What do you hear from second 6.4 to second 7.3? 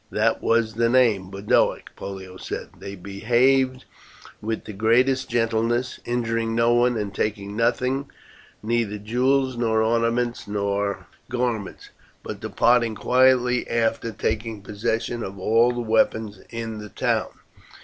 no one and